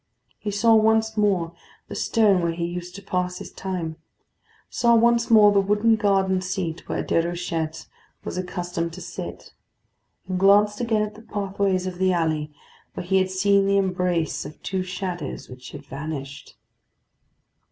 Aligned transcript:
He 0.39 0.49
saw 0.49 0.73
once 0.73 1.15
more 1.15 1.53
the 1.87 1.93
stone 1.93 2.41
where 2.41 2.53
he 2.53 2.65
used 2.65 2.95
to 2.95 3.03
pass 3.03 3.37
his 3.37 3.51
time; 3.51 3.97
saw 4.67 4.95
once 4.95 5.29
more 5.29 5.51
the 5.51 5.59
wooden 5.61 5.95
garden 5.95 6.41
seat 6.41 6.89
where 6.89 7.03
Déruchette 7.03 7.85
was 8.23 8.35
accustomed 8.35 8.93
to 8.93 8.99
sit, 9.01 9.53
and 10.27 10.39
glanced 10.39 10.81
again 10.81 11.03
at 11.03 11.13
the 11.13 11.21
pathway 11.21 11.75
of 11.75 11.99
the 11.99 12.11
alley 12.13 12.51
where 12.95 13.05
he 13.05 13.17
had 13.19 13.29
seen 13.29 13.67
the 13.67 13.77
embrace 13.77 14.43
of 14.43 14.59
two 14.63 14.81
shadows 14.81 15.49
which 15.49 15.69
had 15.69 15.85
vanished. 15.85 16.57